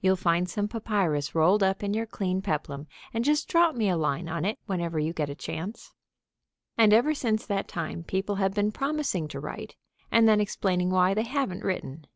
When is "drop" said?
3.50-3.74